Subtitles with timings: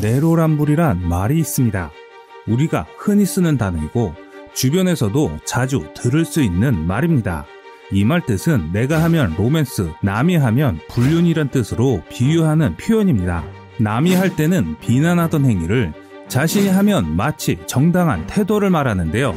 [0.00, 1.90] 내로란불이란 말이 있습니다.
[2.46, 4.14] 우리가 흔히 쓰는 단어이고
[4.54, 7.44] 주변에서도 자주 들을 수 있는 말입니다.
[7.92, 13.44] 이 말 뜻은 내가 하면 로맨스, 남이 하면 불륜이란 뜻으로 비유하는 표현입니다.
[13.78, 15.92] 남이 할 때는 비난하던 행위를
[16.28, 19.34] 자신이 하면 마치 정당한 태도를 말하는데요.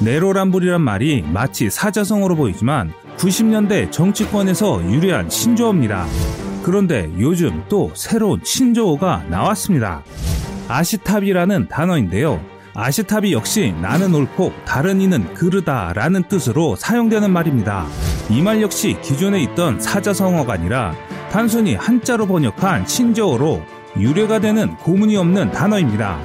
[0.00, 6.06] 내로란불이란 말이 마치 사자성어로 보이지만 90년대 정치권에서 유래한 신조어입니다.
[6.66, 10.02] 그런데 요즘 또 새로운 신조어가 나왔습니다.
[10.66, 12.40] 아시탑이라는 단어인데요.
[12.74, 17.86] 아시탑이 역시 나는 옳고 다른 이는 그르다 라는 뜻으로 사용되는 말입니다.
[18.30, 20.96] 이 말 역시 기존에 있던 사자성어가 아니라
[21.30, 23.62] 단순히 한자로 번역한 신조어로
[24.00, 26.18] 유래가 되는 고문이 없는 단어입니다.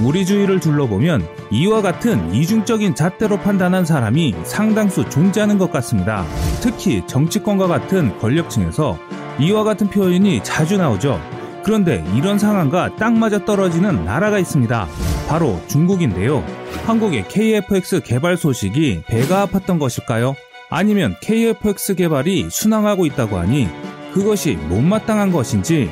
[0.00, 6.24] 우리 주위를 둘러보면 이와 같은 이중적인 잣대로 판단한 사람이 상당수 존재하는 것 같습니다.
[6.60, 8.98] 특히 정치권과 같은 권력층에서
[9.38, 11.20] 이와 같은 표현이 자주 나오죠.
[11.64, 14.86] 그런데 이런 상황과 딱 맞아 떨어지는 나라가 있습니다.
[15.28, 16.44] 바로 중국인데요.
[16.84, 20.34] 한국의 KFX 개발 소식이 배가 아팠던 것일까요?
[20.70, 23.68] 아니면 KFX 개발이 순항하고 있다고 하니
[24.12, 25.90] 그것이 못마땅한 것인지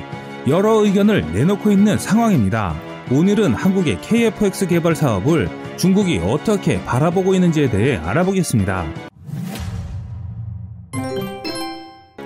[0.48, 2.74] 여러 의견을 내놓고 있는 상황입니다.
[3.10, 9.11] 오늘은 한국의 KFX 개발 사업을 중국이 어떻게 바라보고 있는지에 대해 알아보겠습니다.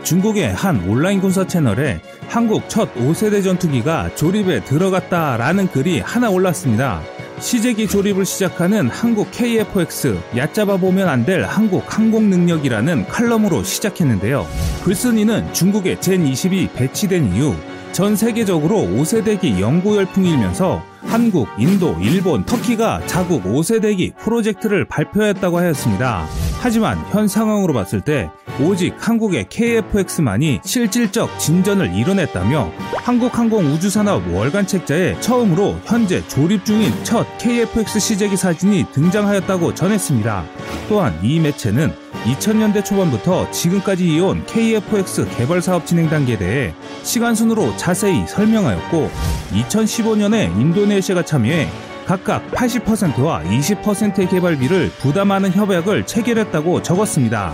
[0.06, 7.02] 중국의 한 온라인 군사 채널에 한국 첫 5세대 전투기가 조립에 들어갔다라는 글이 하나 올랐습니다.
[7.40, 14.46] 시제기 조립을 시작하는 한국 KFX 얕잡아 보면 안 될 한국 항공 능력이라는 칼럼으로 시작했는데요.
[14.84, 17.56] 글쓴이는 중국의 젠22 배치된 이후
[17.90, 26.26] 전 세계적으로 5세대기 연구 열풍이 일면서 한국, 인도, 일본, 터키가 자국 5세대기 프로젝트를 발표했다고 하였습니다.
[26.60, 35.76] 하지만 현 상황으로 봤을 때 오직 한국의 KFX만이 실질적 진전을 이뤄냈다며 한국항공우주산업 월간 책자에 처음으로
[35.84, 40.44] 현재 조립 중인 첫 KFX 시제기 사진이 등장하였다고 전했습니다.
[40.88, 41.92] 또한 이 매체는
[42.24, 49.10] 2000년대 초반부터 지금까지 이어온 KFX 개발 사업 진행 단계에 대해 시간순으로 자세히 설명하였고
[49.52, 51.68] 2015년에 인도네시아가 참여해
[52.06, 57.52] 각각 80%와 20%의 개발비를 부담하는 협약을 체결했다고 적었습니다.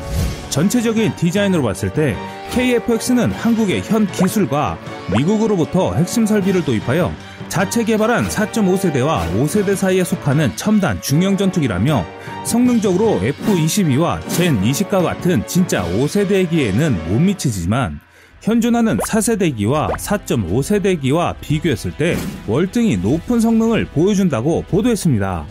[0.50, 2.14] 전체적인 디자인으로 봤을 때
[2.50, 4.76] KFX는 한국의 현 기술과
[5.16, 7.10] 미국으로부터 핵심 설비를 도입하여
[7.48, 12.04] 자체 개발한 4.5세대와 5세대 사이에 속하는 첨단 중형 전투기라며
[12.44, 18.00] 성능적으로 F-22와 젠20과 같은 진짜 5세대기에는 못 미치지만
[18.42, 22.16] 현존하는 4세대기와 4.5세대기와 비교했을 때
[22.48, 25.46] 월등히 높은 성능을 보여준다고 보도했습니다.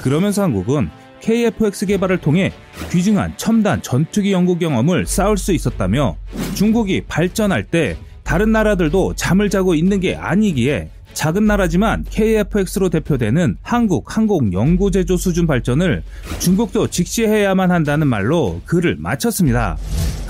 [0.00, 0.88] 그러면서 한국은
[1.20, 2.50] KFX 개발을 통해
[2.90, 6.16] 귀중한 첨단 전투기 연구 경험을 쌓을 수 있었다며
[6.54, 14.16] 중국이 발전할 때 다른 나라들도 잠을 자고 있는 게 아니기에 작은 나라지만 KFX로 대표되는 한국
[14.16, 16.02] 항공 연구 제조 수준 발전을
[16.38, 19.76] 중국도 직시해야만 한다는 말로 글을 마쳤습니다.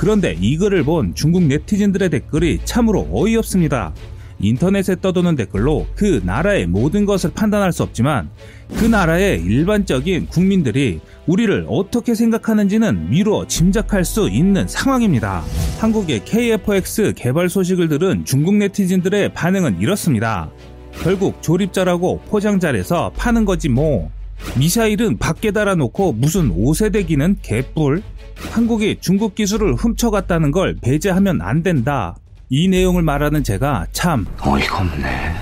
[0.01, 3.93] 그런데 이 글을 본 중국 네티즌들의 댓글이 참으로 어이없습니다.
[4.39, 8.31] 인터넷에 떠도는 댓글로 그 나라의 모든 것을 판단할 수 없지만
[8.79, 15.45] 그 나라의 일반적인 국민들이 우리를 어떻게 생각하는지는 미루어 짐작할 수 있는 상황입니다.
[15.81, 20.51] 한국의 KFX 개발 소식을 들은 중국 네티즌들의 반응은 이렇습니다.
[21.03, 24.11] 결국 조립자라고 포장 잘해서 파는 거지 뭐.
[24.59, 28.03] 미사일은 밖에 달아놓고 무슨 5세대기는 개뿔?
[28.51, 32.17] 한국이 중국 기술을 훔쳐갔다는 걸 배제하면 안 된다.
[32.49, 35.35] 이 내용을 말하는 제가 참 어이가 없네.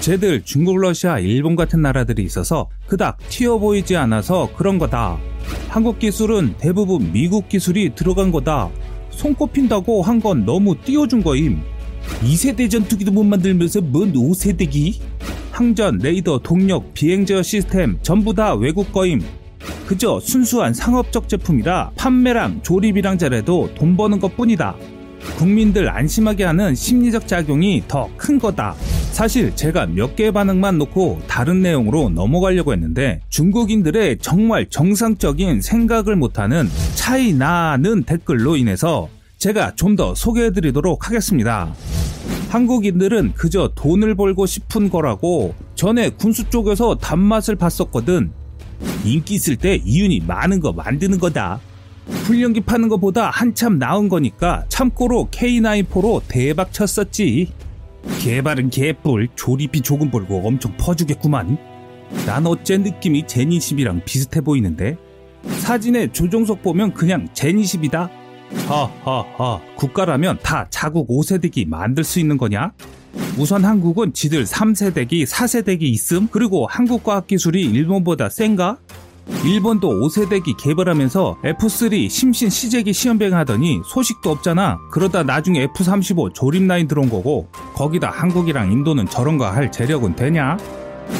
[0.00, 5.18] 쟤들 중국, 러시아, 일본 같은 나라들이 있어서 그닥 튀어 보이지 않아서 그런 거다.
[5.68, 8.70] 한국 기술은 대부분 미국 기술이 들어간 거다.
[9.10, 11.60] 손꼽힌다고 한 건 너무 띄워준 거임.
[12.22, 15.00] 2세대 전투기도 못 만들면서 뭔 5세대기?
[15.58, 19.22] 항전, 레이더, 동력, 비행제어 시스템 전부 다 외국 거임.
[19.86, 24.74] 그저 순수한 상업적 제품이라 판매랑 조립이랑 잘해도 돈 버는 것 뿐이다.
[25.38, 28.74] 국민들 안심하게 하는 심리적 작용이 더 큰 거다.
[29.12, 36.68] 사실 제가 몇 개의 반응만 놓고 다른 내용으로 넘어가려고 했는데 중국인들의 정말 정상적인 생각을 못하는
[36.96, 39.08] 차이 나는 댓글로 인해서
[39.38, 41.72] 제가 좀 더 소개해드리도록 하겠습니다.
[42.54, 48.30] 한국인들은 그저 돈을 벌고 싶은 거라고 전에 군수 쪽에서 단맛을 봤었거든.
[49.04, 51.58] 인기 있을 때 이윤이 많은 거 만드는 거다.
[52.06, 57.48] 훈련기 파는 것보다 한참 나은 거니까 참고로 K94로 대박 쳤었지.
[58.20, 61.58] 개발은 개뿔, 조립비 조금 벌고 엄청 퍼주겠구만.
[62.24, 64.96] 난 어째 느낌이 제니20이랑 비슷해 보이는데?
[65.58, 68.23] 사진에 조종석 보면 그냥 제니20이다?
[68.66, 72.72] 하하하, 국가라면 다 자국 5세대기 만들 수 있는 거냐?
[73.38, 76.28] 우선 한국은 지들 3세대기, 4세대기 있음?
[76.30, 78.78] 그리고 한국 과학 기술이 일본보다 센가?
[79.44, 84.78] 일본도 5세대기 개발하면서 F3 심신 시제기 시험병 하더니 소식도 없잖아.
[84.90, 90.58] 그러다 나중에 F35 조립 라인 들어온 거고 거기다 한국이랑 인도는 저런 거 할 재력은 되냐?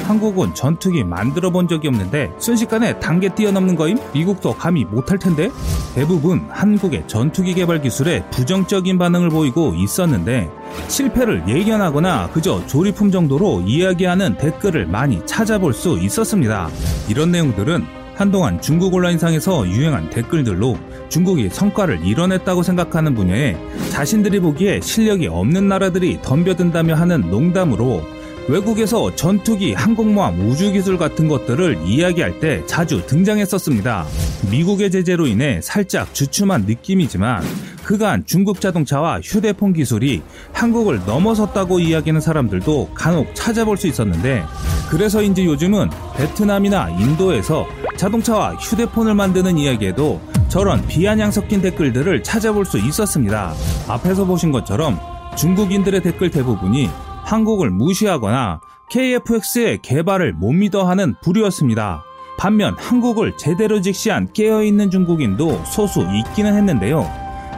[0.05, 3.99] 한국은 전투기 만들어 본 적이 없는데 순식간에 단계 뛰어넘는 거임?
[4.13, 5.51] 미국도 감히 못할 텐데?
[5.95, 10.51] 대부분 한국의 전투기 개발 기술에 부정적인 반응을 보이고 있었는데
[10.89, 16.69] 실패를 예견하거나 그저 조립품 정도로 이야기하는 댓글을 많이 찾아볼 수 있었습니다.
[17.09, 17.85] 이런 내용들은
[18.15, 20.79] 한동안 중국 온라인상에서 유행한 댓글들로
[21.09, 23.57] 중국이 성과를 이뤄냈다고 생각하는 분야에
[23.91, 28.03] 자신들이 보기에 실력이 없는 나라들이 덤벼든다며 하는 농담으로
[28.47, 34.05] 외국에서 전투기, 항공모함, 우주기술 같은 것들을 이야기할 때 자주 등장했었습니다.
[34.51, 37.43] 미국의 제재로 인해 살짝 주춤한 느낌이지만
[37.83, 44.45] 그간 중국 자동차와 휴대폰 기술이 한국을 넘어섰다고 이야기하는 사람들도 간혹 찾아볼 수 있었는데
[44.91, 53.55] 그래서인지 요즘은 베트남이나 인도에서 자동차와 휴대폰을 만드는 이야기에도 저런 비아냥 섞인 댓글들을 찾아볼 수 있었습니다.
[53.89, 54.99] 앞에서 보신 것처럼
[55.37, 56.89] 중국인들의 댓글 대부분이
[57.25, 58.61] 한국을 무시하거나
[58.91, 62.05] KFX의 개발을 못 믿어 하는 부류였습니다.
[62.37, 67.11] 반면 한국을 제대로 직시한 깨어있는 중국인도 소수 있기는 했는데요.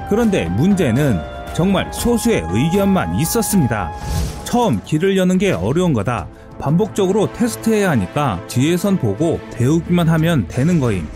[0.08, 1.20] 그런데 문제는
[1.54, 3.90] 정말 소수의 의견만 있었습니다.
[4.44, 6.28] 처음 길을 여는 게 어려운 거다.
[6.60, 11.06] 반복적으로 테스트해야 하니까 뒤에선 보고 배우기만 하면 되는 거임.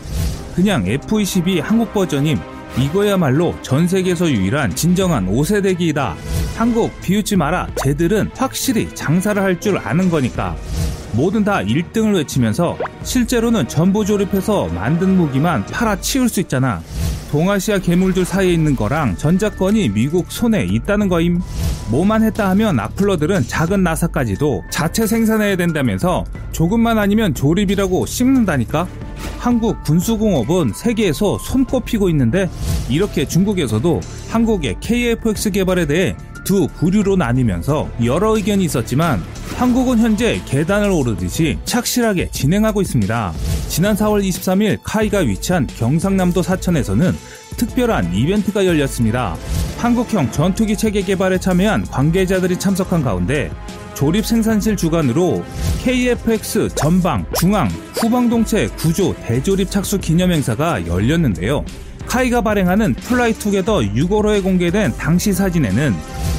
[0.55, 2.38] 그냥 F22 한국 버전임.
[2.78, 6.14] 이거야말로 전 세계에서 유일한 진정한 5세대기이다.
[6.56, 7.69] 한국 비웃지 마라.
[7.82, 10.56] 쟤들은 확실히 장사를 할 줄 아는 거니까.
[11.12, 16.81] 뭐든 다 1등을 외치면서 실제로는 전부 조립해서 만든 무기만 팔아 치울 수 있잖아.
[17.31, 21.40] 동아시아 괴물들 사이에 있는 거랑 전자권이 미국 손에 있다는 거임.
[21.90, 28.87] 뭐만 했다 하면 악플러들은 작은 나사까지도 자체 생산해야 된다면서 조금만 아니면 조립이라고 씹는다니까?
[29.41, 32.51] 한국 군수공업은 세계에서 손꼽히고 있는데
[32.91, 36.15] 이렇게 중국에서도 한국의 KFX 개발에 대해
[36.45, 39.23] 두 부류로 나뉘면서 여러 의견이 있었지만
[39.57, 43.33] 한국은 현재 계단을 오르듯이 착실하게 진행하고 있습니다.
[43.69, 47.13] 지난 4월 23일 카이가 위치한 경상남도 사천에서는
[47.57, 49.37] 특별한 이벤트가 열렸습니다.
[49.79, 53.51] 한국형 전투기 체계 개발에 참여한 관계자들이 참석한 가운데
[54.00, 55.44] 조립 생산실 주관으로
[55.82, 61.67] KFX 전방, 중앙, 후방동체 구조 대조립 착수 기념행사가 열렸는데요.
[62.06, 65.94] KAI가 발행하는 Fly Together 6월호에 공개된 당시 사진에는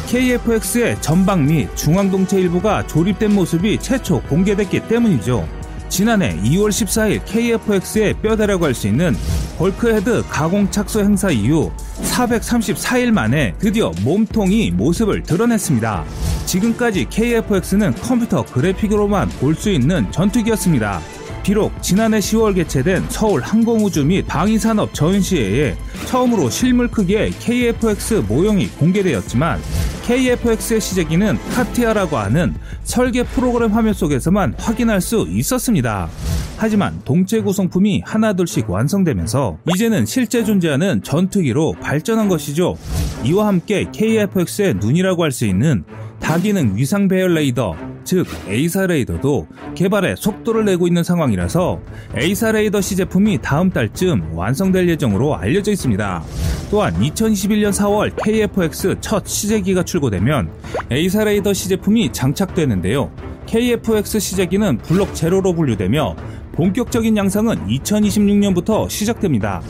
[0.08, 5.48] KFX의 전방 및 중앙동체 일부가 조립된 모습이 최초 공개됐기 때문이죠.
[5.88, 9.16] 지난해 2월 14일 KFX의 뼈대라고 할 수 있는
[9.60, 11.72] bulkhead 가공 착수 행사 이후
[12.02, 16.31] 434일 만에 드디어 몸통이 모습을 드러냈습니다.
[16.52, 21.00] 지금까지 KFX는 컴퓨터 그래픽으로만 볼 수 있는 전투기였습니다.
[21.44, 25.76] 비록 지난해 10월 개최된 서울 항공우주 및 방위산업 전시회에
[26.08, 29.60] 처음으로 실물 크기의 KFX 모형이 공개되었지만
[30.04, 32.54] KFX의 시제기는 CATIA라고 하는
[32.84, 36.10] 설계 프로그램 화면 속에서만 확인할 수 있었습니다.
[36.58, 42.78] 하지만 동체 구성품이 하나둘씩 완성되면서 이제는 실제 존재하는 전투기로 발전한 것이죠.
[43.24, 45.84] 이와 함께 KFX의 눈이라고 할 수 있는
[46.22, 51.80] 다기능 위상 배열 레이더, 즉 AESA 레이더도 개발에 속도를 내고 있는 상황이라서
[52.16, 56.24] AESA 레이더 시제품이 다음 달쯤 완성될 예정으로 알려져 있습니다.
[56.70, 60.50] 또한 2021년 4월 KFX 첫 시제기가 출고되면
[60.90, 63.12] AESA 레이더 시제품이 장착되는데요.
[63.48, 66.16] KFX 시제기는 블록 제로로 분류되며
[66.54, 69.62] 본격적인 양상은 2026년부터 시작됩니다.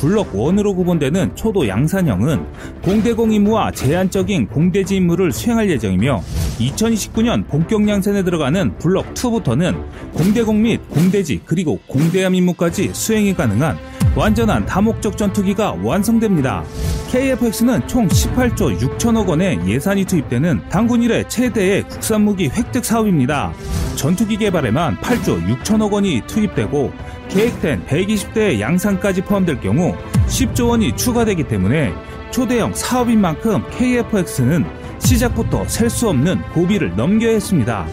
[0.00, 2.46] 블럭 1으로 구분되는 초도 양산형은
[2.82, 6.22] 공대공 임무와 제한적인 공대지 임무를 수행할 예정이며
[6.58, 13.76] 2029년 본격 양산에 들어가는 블럭 2부터는 공대공 및 공대지 그리고 공대함 임무까지 수행이 가능한
[14.16, 16.64] 완전한 다목적 전투기가 완성됩니다.
[17.10, 23.52] KFX는 총 18조 6천억 원의 예산이 투입되는 당군 일의 최대의 국산 무기 획득 사업입니다.
[23.96, 26.92] 전투기 개발에만 8조 6천억 원이 투입되고
[27.28, 29.92] 계획된 120대의 양산까지 포함될 경우
[30.28, 31.92] 10조 원이 추가되기 때문에
[32.30, 34.64] 초대형 사업인 만큼 KFX는
[35.10, 37.84] 시작부터 셀 수 없는 고비를 넘겨야 했습니다.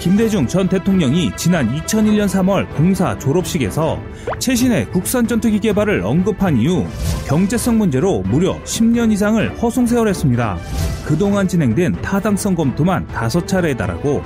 [0.00, 4.00] 김대중 전 대통령이 지난 2001년 3월 공사 졸업식에서
[4.40, 6.84] 최신의 국산 전투기 개발을 언급한 이후
[7.28, 10.58] 경제성 문제로 무려 10년 이상을 허송세월했습니다.
[11.06, 14.22] 그동안 진행된 타당성 검토만 5차례에 달하고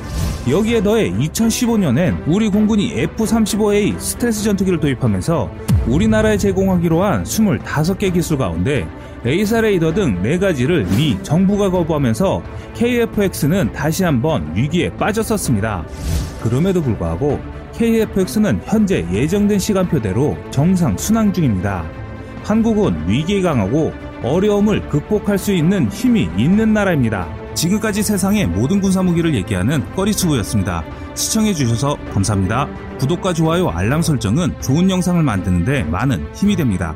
[0.48, 5.50] 여기에 더해 2015년엔 우리 공군이 F-35A 스텔스 전투기를 도입하면서
[5.86, 8.88] 우리나라에 제공하기로 한 25개 기술 가운데
[9.24, 12.42] AESA 레이더 등 4가지를 미 정부가 거부하면서
[12.74, 15.84] KFX는 다시 한번 위기에 빠졌었습니다.
[16.40, 17.40] 그럼에도 불구하고
[17.74, 21.84] KFX는 현재 예정된 시간표대로 정상 순항 중입니다.
[22.44, 27.28] 한국은 위기에 강하고 어려움을 극복할 수 있는 힘이 있는 나라입니다.
[27.54, 30.84] 지금까지 세상의 모든 군사무기를 얘기하는 꺼리수구였습니다.
[31.14, 32.68] 시청해주셔서 감사합니다.
[32.98, 36.94] 구독과 좋아요, 알람 설정은 좋은 영상을 만드는데 많은 힘이 됩니다.